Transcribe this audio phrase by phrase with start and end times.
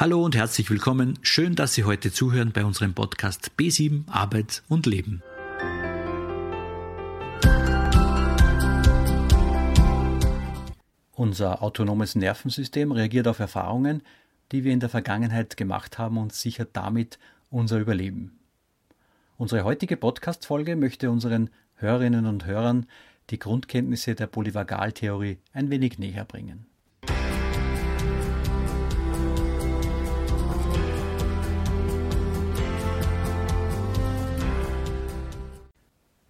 [0.00, 1.18] Hallo und herzlich willkommen.
[1.20, 5.22] Schön, dass Sie heute zuhören bei unserem Podcast B7 Arbeit und Leben.
[11.12, 14.02] Unser autonomes Nervensystem reagiert auf Erfahrungen,
[14.52, 17.18] die wir in der Vergangenheit gemacht haben und sichert damit
[17.50, 18.38] unser Überleben.
[19.36, 22.86] Unsere heutige Podcast-Folge möchte unseren Hörerinnen und Hörern
[23.28, 26.69] die Grundkenntnisse der Polyvagaltheorie ein wenig näher bringen.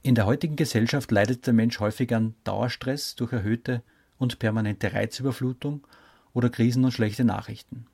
[0.03, 3.83] In der heutigen Gesellschaft leidet der Mensch häufig an Dauerstress durch erhöhte
[4.17, 5.87] und permanente Reizüberflutung
[6.33, 7.87] oder Krisen und schlechte Nachrichten.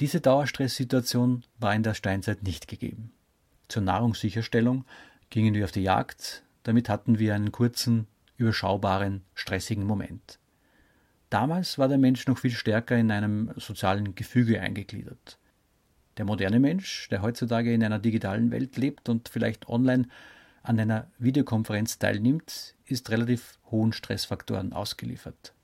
[0.00, 3.12] Diese Dauerstresssituation war in der Steinzeit nicht gegeben.
[3.68, 4.84] Zur Nahrungssicherstellung
[5.28, 10.40] gingen wir auf die Jagd, damit hatten wir einen kurzen, überschaubaren, stressigen Moment.
[11.28, 15.38] Damals war der Mensch noch viel stärker in einem sozialen Gefüge eingegliedert.
[16.16, 20.08] Der moderne Mensch, der heutzutage in einer digitalen Welt lebt und vielleicht online
[20.62, 25.54] an einer Videokonferenz teilnimmt, ist relativ hohen Stressfaktoren ausgeliefert.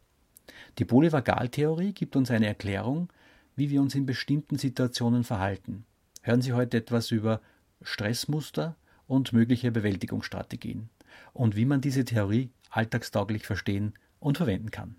[0.79, 3.13] Die Polyvagaltheorie gibt uns eine Erklärung,
[3.57, 5.85] wie wir uns in bestimmten Situationen verhalten.
[6.23, 7.41] Hören Sie heute etwas über
[7.83, 10.89] Stressmuster und mögliche Bewältigungsstrategien
[11.33, 14.97] und wie man diese Theorie alltagstauglich verstehen und verwenden kann.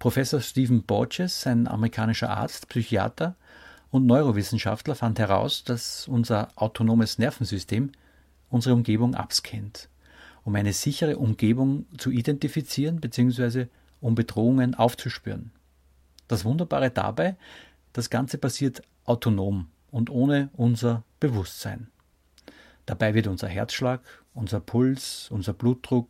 [0.00, 3.36] Professor Stephen Borges, ein amerikanischer Arzt, Psychiater
[3.90, 7.92] und Neurowissenschaftler, fand heraus, dass unser autonomes Nervensystem
[8.48, 9.90] unsere Umgebung abscannt,
[10.42, 13.66] um eine sichere Umgebung zu identifizieren bzw.
[14.00, 15.52] um Bedrohungen aufzuspüren.
[16.28, 17.36] Das Wunderbare dabei,
[17.92, 21.88] das Ganze passiert autonom und ohne unser Bewusstsein.
[22.86, 24.00] Dabei wird unser Herzschlag,
[24.32, 26.08] unser Puls, unser Blutdruck,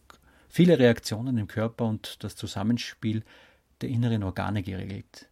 [0.49, 3.25] viele Reaktionen im Körper und das Zusammenspiel
[3.81, 5.29] der inneren Organe geregelt.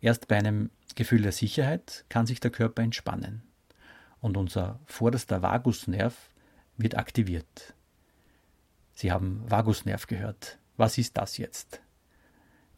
[0.00, 3.42] Erst bei einem Gefühl der Sicherheit kann sich der Körper entspannen
[4.20, 6.30] und unser vorderster Vagusnerv
[6.76, 7.74] wird aktiviert.
[8.94, 10.58] Sie haben Vagusnerv gehört.
[10.76, 11.80] Was ist das jetzt?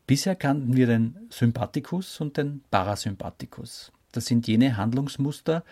[0.06, 3.92] Bisher kannten wir den Sympathikus und den Parasympathikus.
[4.12, 5.64] Das sind jene Handlungsmuster,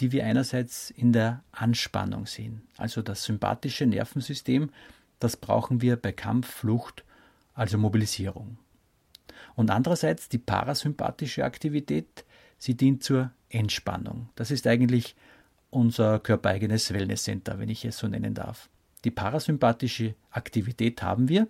[0.00, 2.62] die wir einerseits in der Anspannung sehen.
[2.76, 4.70] Also das sympathische Nervensystem,
[5.18, 7.04] das brauchen wir bei Kampf, Flucht
[7.60, 8.56] also Mobilisierung.
[9.54, 12.24] Und andererseits die parasympathische Aktivität,
[12.56, 14.30] sie dient zur Entspannung.
[14.34, 15.14] Das ist eigentlich
[15.68, 18.70] unser körpereigenes Wellnesscenter, wenn ich es so nennen darf.
[19.04, 21.48] Die parasympathische Aktivität haben wir,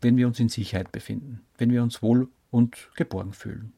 [0.00, 3.72] wenn wir uns in Sicherheit befinden, wenn wir uns wohl und geborgen fühlen.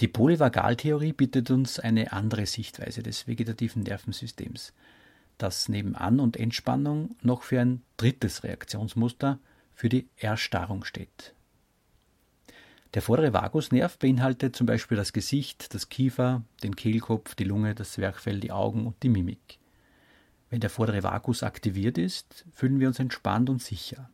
[0.00, 4.72] Die Polyvagaltheorie bietet uns eine andere Sichtweise des vegetativen Nervensystems,
[5.36, 9.38] das neben An- und Entspannung noch für ein drittes Reaktionsmuster,
[9.82, 11.34] für die Erstarrung steht.
[12.94, 17.94] Der vordere Vagusnerv beinhaltet zum Beispiel das Gesicht, das Kiefer, den Kehlkopf, die Lunge, das
[17.94, 19.58] Zwerchfell, die Augen und die Mimik.
[20.50, 24.08] Wenn der vordere Vagus aktiviert ist, fühlen wir uns entspannt und sicher.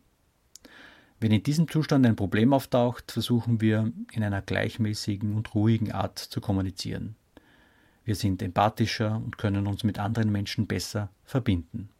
[1.20, 6.18] Wenn in diesem Zustand ein Problem auftaucht, versuchen wir in einer gleichmäßigen und ruhigen Art
[6.18, 7.14] zu kommunizieren.
[8.06, 11.90] Wir sind empathischer und können uns mit anderen Menschen besser verbinden.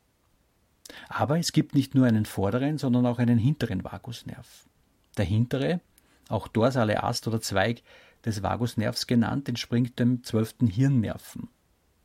[1.09, 4.66] Aber es gibt nicht nur einen vorderen, sondern auch einen hinteren Vagusnerv.
[5.16, 5.81] Der hintere,
[6.28, 7.82] auch dorsale Ast oder Zweig
[8.25, 11.49] des Vagusnervs genannt, entspringt dem zwölften Hirnnerven.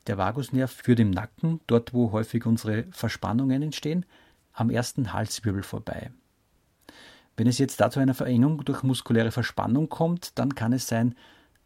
[0.07, 4.05] Der Vagusnerv führt im Nacken, dort wo häufig unsere Verspannungen entstehen,
[4.51, 6.11] am ersten Halswirbel vorbei.
[7.35, 11.15] Wenn es jetzt dazu einer Verengung durch muskuläre Verspannung kommt, dann kann es sein,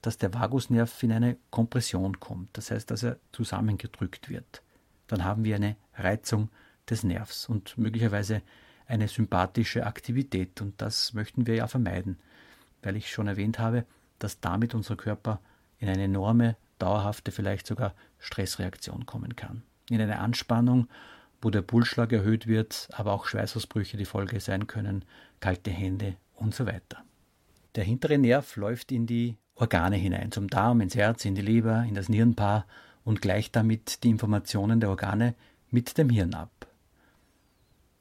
[0.01, 4.61] dass der Vagusnerv in eine Kompression kommt, das heißt, dass er zusammengedrückt wird.
[5.07, 6.49] Dann haben wir eine Reizung
[6.89, 8.41] des Nervs und möglicherweise
[8.87, 10.61] eine sympathische Aktivität.
[10.61, 12.17] Und das möchten wir ja vermeiden,
[12.81, 13.85] weil ich schon erwähnt habe,
[14.19, 15.39] dass damit unser Körper
[15.79, 19.63] in eine enorme, dauerhafte, vielleicht sogar Stressreaktion kommen kann.
[19.89, 20.87] In eine Anspannung,
[21.41, 25.05] wo der Pulsschlag erhöht wird, aber auch Schweißausbrüche die Folge sein können,
[25.39, 27.03] kalte Hände und so weiter.
[27.75, 31.83] Der hintere Nerv läuft in die Organe hinein, zum Darm, ins Herz, in die Leber,
[31.83, 32.65] in das Nierenpaar
[33.03, 35.35] und gleicht damit die Informationen der Organe
[35.69, 36.51] mit dem Hirn ab.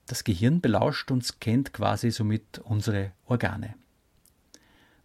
[0.06, 3.74] Das Gehirn belauscht und scannt quasi somit unsere Organe.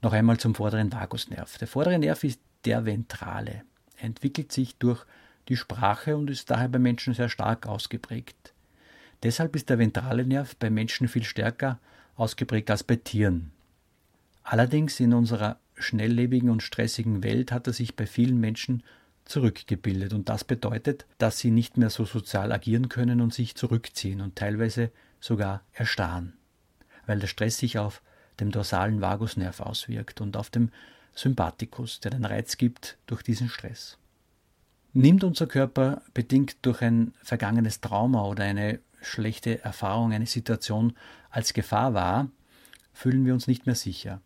[0.01, 1.57] Noch einmal zum vorderen Vagusnerv.
[1.57, 3.63] Der vordere Nerv ist der ventrale.
[3.98, 5.06] Er entwickelt sich durch
[5.48, 8.53] die Sprache und ist daher bei Menschen sehr stark ausgeprägt.
[9.24, 11.80] Deshalb ist der ventrale Nerv bei Menschen viel stärker
[12.15, 13.51] ausgeprägt als bei Tieren.
[14.44, 18.83] Allerdings in unserer schnelllebigen und stressigen Welt hat er sich bei vielen Menschen
[19.25, 20.13] zurückgebildet.
[20.13, 24.35] Und das bedeutet, dass sie nicht mehr so sozial agieren können und sich zurückziehen und
[24.35, 26.33] teilweise sogar erstarren,
[27.06, 28.01] weil der Stress sich auf
[28.39, 30.71] dem dorsalen Vagusnerv auswirkt und auf dem
[31.13, 33.97] Sympathikus, der den Reiz gibt durch diesen Stress.
[34.94, 40.94] Nimmt unser Körper bedingt durch ein vergangenes Trauma oder eine schlechte Erfahrung eine Situation
[41.29, 42.29] als Gefahr wahr,
[42.94, 44.21] fühlen wir uns nicht mehr sicher.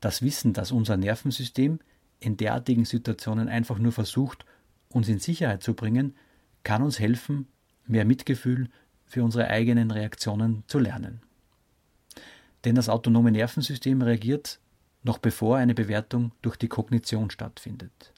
[0.00, 1.78] Das Wissen, dass unser Nervensystem
[2.20, 4.44] in derartigen Situationen einfach nur versucht,
[4.88, 6.14] uns in Sicherheit zu bringen,
[6.62, 7.48] kann uns helfen,
[7.86, 8.70] mehr Mitgefühl
[9.04, 11.20] für unsere eigenen Reaktionen zu lernen.
[12.64, 14.58] Denn das autonome Nervensystem reagiert
[15.02, 18.12] noch bevor eine Bewertung durch die Kognition stattfindet.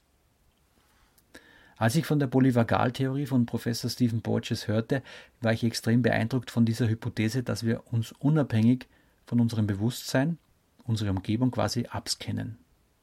[1.75, 5.03] Als ich von der Polyvagaltheorie von Professor Stephen Porges hörte,
[5.41, 8.87] war ich extrem beeindruckt von dieser Hypothese, dass wir uns unabhängig
[9.27, 10.39] von unserem Bewusstsein,
[10.85, 12.57] unsere Umgebung quasi abscannen,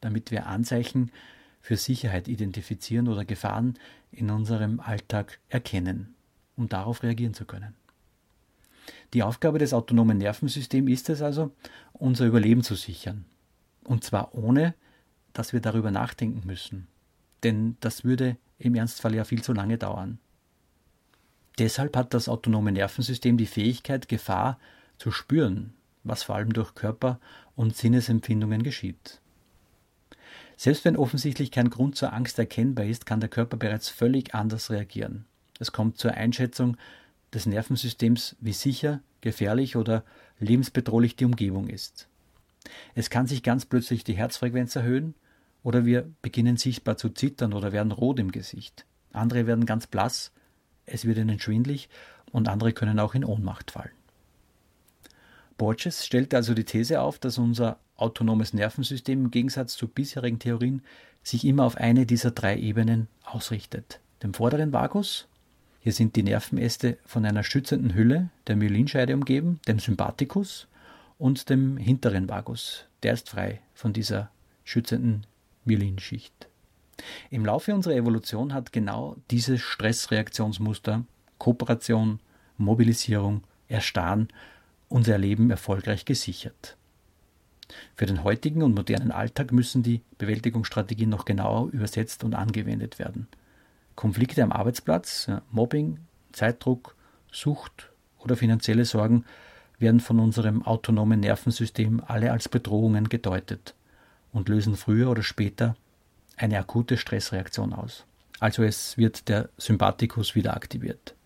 [0.04, 1.10] damit wir Anzeichen
[1.62, 3.78] für Sicherheit identifizieren oder Gefahren
[4.12, 6.14] in unserem Alltag erkennen,
[6.56, 7.74] um darauf reagieren zu können.
[9.14, 11.52] Die Aufgabe des autonomen Nervensystems ist es also,
[11.94, 13.24] unser Überleben zu sichern.
[13.82, 14.74] Und zwar ohne,
[15.32, 16.86] dass wir darüber nachdenken müssen.
[17.42, 20.18] Denn das würde im Ernstfall ja viel zu lange dauern.
[21.58, 24.58] Deshalb hat das autonome Nervensystem die Fähigkeit, Gefahr
[24.98, 25.72] zu spüren,
[26.02, 27.20] was vor allem durch Körper-
[27.56, 29.22] und Sinnesempfindungen geschieht.
[30.56, 34.70] Selbst wenn offensichtlich kein Grund zur Angst erkennbar ist, kann der Körper bereits völlig anders
[34.70, 35.24] reagieren.
[35.58, 36.76] Es kommt zur Einschätzung
[37.32, 40.04] des Nervensystems, wie sicher, gefährlich oder
[40.38, 42.08] lebensbedrohlich die Umgebung ist.
[42.94, 45.14] Es kann sich ganz plötzlich die Herzfrequenz erhöhen
[45.62, 48.86] oder wir beginnen sichtbar zu zittern oder werden rot im Gesicht.
[49.12, 50.32] Andere werden ganz blass,
[50.86, 51.88] es wird ihnen schwindlig
[52.30, 53.92] und andere können auch in Ohnmacht fallen.
[55.56, 60.82] Borges stellt also die These auf, dass unser autonomes Nervensystem im Gegensatz zu bisherigen Theorien
[61.22, 64.00] sich immer auf eine dieser drei Ebenen ausrichtet.
[64.22, 65.26] Dem vorderen Vagus,
[65.80, 70.66] hier sind die Nervenäste von einer schützenden Hülle, der Myelinscheide umgeben, dem Sympathikus
[71.18, 74.30] und dem hinteren Vagus, der ist frei von dieser
[74.64, 75.26] schützenden
[75.64, 76.48] Myelinschicht.
[77.30, 81.04] Im Laufe unserer Evolution hat genau dieses Stressreaktionsmuster
[81.38, 82.20] Kooperation,
[82.56, 84.28] Mobilisierung, Erstarren
[84.94, 86.76] unser Leben erfolgreich gesichert.
[87.96, 93.26] Für den heutigen und modernen Alltag müssen die Bewältigungsstrategien noch genauer übersetzt und angewendet werden.
[93.96, 95.98] Konflikte am Arbeitsplatz, Mobbing,
[96.30, 96.94] Zeitdruck,
[97.32, 99.24] Sucht oder finanzielle Sorgen
[99.80, 103.74] werden von unserem autonomen Nervensystem alle als Bedrohungen gedeutet
[104.32, 105.74] und lösen früher oder später
[106.36, 108.04] eine akute Stressreaktion aus.
[108.38, 111.16] Also es wird der Sympathikus wieder aktiviert.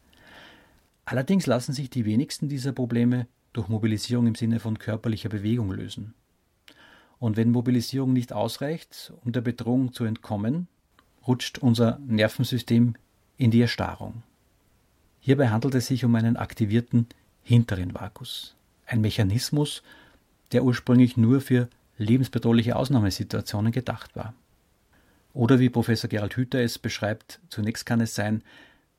[1.04, 3.26] Allerdings lassen sich die wenigsten dieser Probleme
[3.58, 6.14] durch Mobilisierung im Sinne von körperlicher Bewegung lösen.
[7.18, 10.68] Und wenn Mobilisierung nicht ausreicht, um der Bedrohung zu entkommen,
[11.26, 12.94] rutscht unser Nervensystem
[13.36, 14.22] in die Erstarrung.
[15.18, 17.08] Hierbei handelt es sich um einen aktivierten
[17.42, 18.54] hinteren Vagus,
[18.86, 19.82] ein Mechanismus,
[20.52, 24.34] der ursprünglich nur für lebensbedrohliche Ausnahmesituationen gedacht war.
[25.34, 28.44] Oder wie Professor Gerald Hüther es beschreibt, zunächst kann es sein,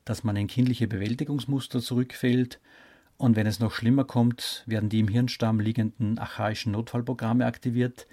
[0.04, 2.60] dass man in kindliche Bewältigungsmuster zurückfällt,
[3.20, 8.06] und wenn es noch schlimmer kommt, werden die im Hirnstamm liegenden archaischen Notfallprogramme aktiviert.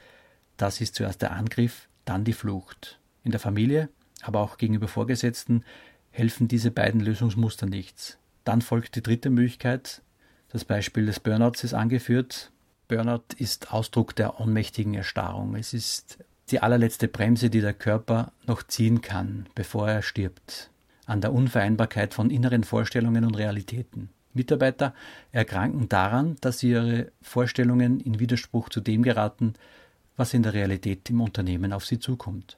[0.58, 3.00] Das ist zuerst der Angriff, dann die Flucht.
[3.24, 3.88] In der Familie,
[4.22, 5.64] aber auch gegenüber Vorgesetzten
[6.10, 8.18] helfen diese beiden Lösungsmuster nichts.
[8.44, 10.02] Dann folgt die dritte Möglichkeit.
[10.50, 12.52] Das Beispiel des Burnouts ist angeführt.
[12.90, 15.56] Burnout ist Ausdruck der ohnmächtigen Erstarrung.
[15.56, 16.18] Es ist
[16.50, 20.70] die allerletzte Bremse, die der Körper noch ziehen kann, bevor er stirbt,
[21.06, 24.10] an der Unvereinbarkeit von inneren Vorstellungen und Realitäten.
[24.38, 24.94] Mitarbeiter
[25.32, 29.54] erkranken daran, dass ihre Vorstellungen in Widerspruch zu dem geraten,
[30.16, 32.58] was in der Realität im Unternehmen auf sie zukommt.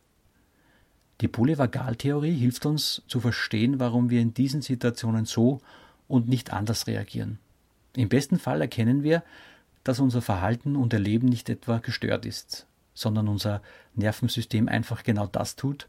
[1.21, 5.59] Die Polyvagaltheorie hilft uns zu verstehen, warum wir in diesen Situationen so
[6.07, 7.39] und nicht anders reagieren.
[7.95, 9.23] Im besten Fall erkennen wir,
[9.83, 13.61] dass unser Verhalten und Erleben nicht etwa gestört ist, sondern unser
[13.95, 15.87] Nervensystem einfach genau das tut,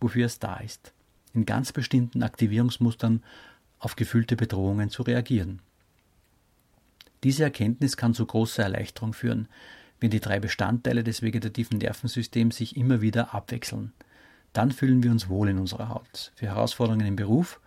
[0.00, 0.92] wofür es da ist.
[1.34, 3.22] In ganz bestimmten Aktivierungsmustern
[3.82, 5.60] auf gefühlte Bedrohungen zu reagieren.
[7.24, 9.48] Diese Erkenntnis kann zu großer Erleichterung führen,
[10.00, 13.92] wenn die drei Bestandteile des vegetativen Nervensystems sich immer wieder abwechseln.
[14.52, 16.32] Dann fühlen wir uns wohl in unserer Haut.
[16.36, 17.60] Für Herausforderungen im Beruf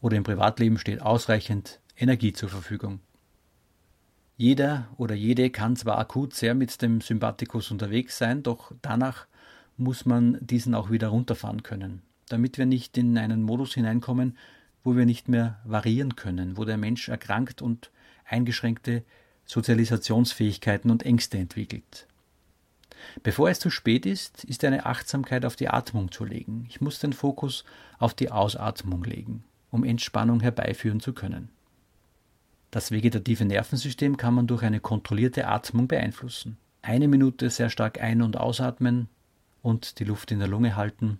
[0.00, 3.00] oder im Privatleben steht ausreichend Energie zur Verfügung.
[4.36, 9.26] Jeder oder jede kann zwar akut sehr mit dem Sympathikus unterwegs sein, doch danach
[9.76, 14.36] muss man diesen auch wieder runterfahren können, damit wir nicht in einen Modus hineinkommen,
[14.84, 17.90] wo wir nicht mehr variieren können, wo der Mensch erkrankt und
[18.24, 19.04] eingeschränkte
[19.44, 22.06] Sozialisationsfähigkeiten und Ängste entwickelt.
[23.22, 26.66] Bevor es zu spät ist, ist eine Achtsamkeit auf die Atmung zu legen.
[26.68, 27.64] Ich muss den Fokus
[27.98, 31.48] auf die Ausatmung legen, um Entspannung herbeiführen zu können.
[32.70, 36.58] Das vegetative Nervensystem kann man durch eine kontrollierte Atmung beeinflussen.
[36.82, 39.08] Eine Minute sehr stark ein- und ausatmen
[39.62, 41.18] und die Luft in der Lunge halten.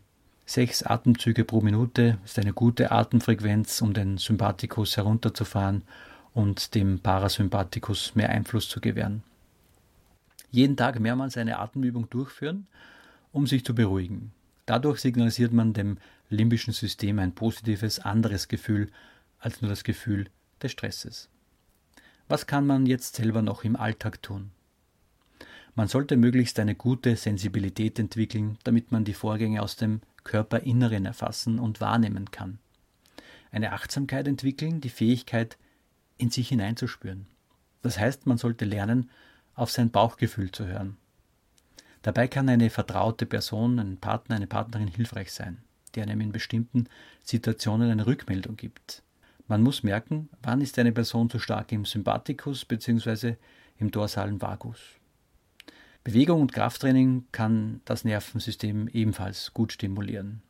[0.49, 5.83] Sechs Atemzüge pro Minute ist eine gute Atemfrequenz, um den Sympathikus herunterzufahren
[6.33, 9.23] und dem Parasympathikus mehr Einfluss zu gewähren.
[10.51, 12.67] Jeden Tag mehrmals eine Atemübung durchführen,
[13.31, 14.33] um sich zu beruhigen.
[14.65, 15.99] Dadurch signalisiert man dem
[16.31, 18.91] limbischen System ein positives, anderes Gefühl
[19.41, 20.31] als nur das Gefühl
[20.63, 21.29] des Stresses.
[22.27, 24.51] Was kann man jetzt selber noch im Alltag tun?
[25.75, 31.59] Man sollte möglichst eine gute Sensibilität entwickeln, damit man die Vorgänge aus dem Körperinneren erfassen
[31.59, 32.59] und wahrnehmen kann.
[33.51, 35.57] Eine Achtsamkeit entwickeln, die Fähigkeit,
[36.19, 37.27] in sich hineinzuspüren.
[37.83, 39.11] Das heißt, man sollte lernen,
[39.55, 40.97] auf sein Bauchgefühl zu hören.
[42.03, 45.59] Dabei kann eine vertraute Person, ein Partner, eine Partnerin hilfreich sein,
[45.95, 46.89] die einem in bestimmten
[47.25, 49.03] Situationen eine Rückmeldung gibt.
[49.47, 53.37] Man muss merken, wann ist eine Person zu stark im Sympathikus bzw.
[53.79, 54.98] im dorsalen Vagus.
[56.05, 60.43] Bewegung und Krafttraining kann das Nervensystem ebenfalls gut stimulieren.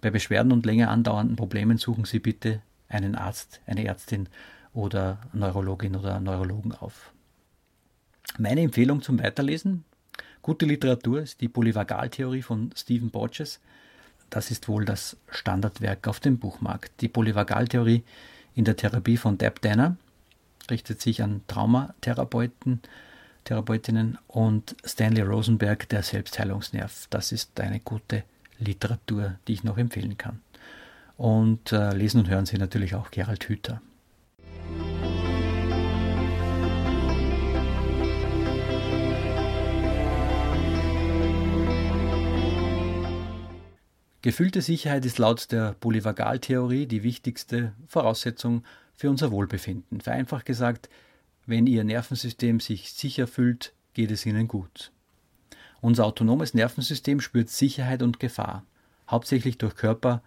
[0.00, 4.28] Bei Beschwerden und länger andauernden Problemen suchen Sie bitte einen Arzt, eine Ärztin
[4.72, 7.12] oder Neurologin oder Neurologen auf.
[8.38, 9.84] Meine Empfehlung zum Weiterlesen,
[10.42, 13.60] gute Literatur, ist die Polyvagaltheorie von Stephen Borges.
[14.30, 17.00] Das ist wohl das Standardwerk auf dem Buchmarkt.
[17.00, 18.04] Die Polyvagaltheorie
[18.54, 19.96] in der Therapie von Deb Danner
[20.70, 22.80] richtet sich an Traumatherapeuten,
[23.44, 27.06] Therapeutinnen und Stanley Rosenberg, der Selbstheilungsnerv.
[27.10, 28.24] Das ist eine gute
[28.58, 30.40] Literatur, die ich noch empfehlen kann.
[31.16, 33.82] Und äh, lesen und hören Sie natürlich auch Gerald Hüther.
[44.22, 50.02] Gefühlte Sicherheit ist laut der Polyvagaltheorie die wichtigste Voraussetzung für unser Wohlbefinden.
[50.02, 50.90] Vereinfacht gesagt,
[51.46, 54.92] wenn Ihr Nervensystem sich sicher fühlt, geht es Ihnen gut.
[55.80, 58.64] Unser autonomes Nervensystem spürt Sicherheit und Gefahr,
[59.08, 60.22] hauptsächlich durch Körper-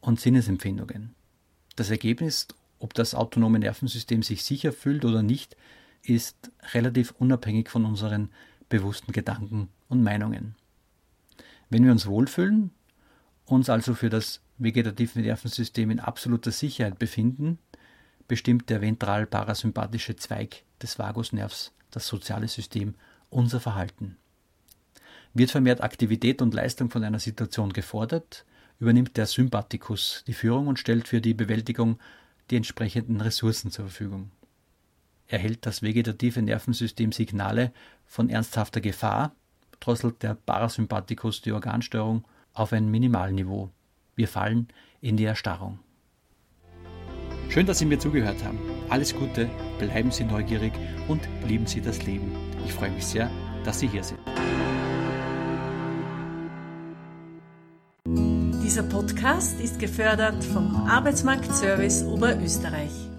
[0.00, 1.14] und Sinnesempfindungen.
[1.76, 5.56] Das Ergebnis, ob das autonome Nervensystem sich sicher fühlt oder nicht,
[6.02, 8.30] ist relativ unabhängig von unseren
[8.68, 10.56] bewussten Gedanken und Meinungen.
[11.70, 12.70] Wenn wir uns wohlfühlen,
[13.46, 17.58] uns also für das vegetative Nervensystem in absoluter Sicherheit befinden,
[18.32, 22.94] bestimmt der ventral-parasympathische Zweig des Vagusnervs, das soziale System,
[23.28, 24.16] unser Verhalten.
[25.34, 28.46] Wird vermehrt Aktivität und Leistung von einer Situation gefordert,
[28.80, 31.98] übernimmt der Sympathikus die Führung und stellt für die Bewältigung
[32.50, 34.30] die entsprechenden Ressourcen zur Verfügung.
[35.26, 37.70] Erhält das vegetative Nervensystem Signale
[38.06, 39.36] von ernsthafter Gefahr,
[39.78, 42.24] drosselt der Parasympathikus die Organsteuerung
[42.54, 43.68] auf ein Minimalniveau.
[44.16, 44.68] Wir fallen
[45.02, 45.80] in die Erstarrung.
[47.52, 48.58] Schön, dass Sie mir zugehört haben.
[48.88, 50.72] Alles Gute, bleiben Sie neugierig
[51.06, 52.32] und lieben Sie das Leben.
[52.64, 53.30] Ich freue mich sehr,
[53.62, 54.18] dass Sie hier sind.
[58.64, 63.11] Dieser Podcast ist gefördert vom Arbeitsmarktservice Oberösterreich.